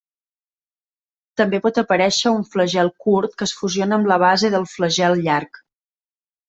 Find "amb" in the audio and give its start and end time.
4.01-4.13